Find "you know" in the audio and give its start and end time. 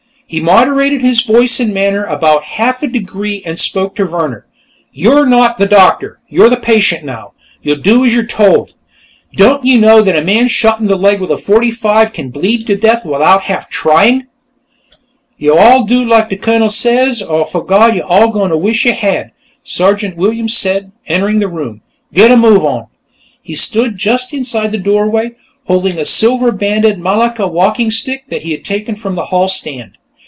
9.65-10.01